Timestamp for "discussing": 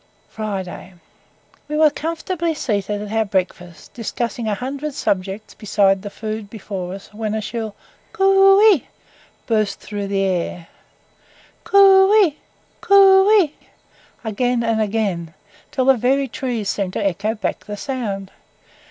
3.93-4.47